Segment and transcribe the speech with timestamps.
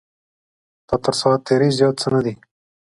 [0.87, 2.33] دا تر ساعت تېرۍ زیات څه نه دی.